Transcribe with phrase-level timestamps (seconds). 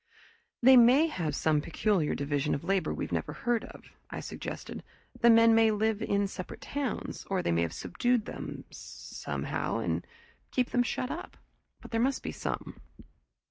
[0.63, 4.81] "They may have some peculiar division of labor we've never heard of," I suggested.
[5.19, 10.03] "The men may live in separate towns, or they may have subdued them somehow and
[10.49, 11.37] keep them shut up.
[11.81, 12.81] But there must be some."